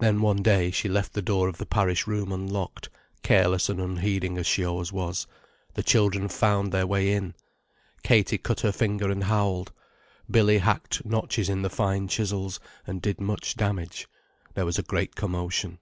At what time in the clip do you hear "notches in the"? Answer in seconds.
11.06-11.70